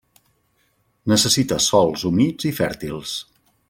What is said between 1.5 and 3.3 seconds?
sòls humits i fèrtils.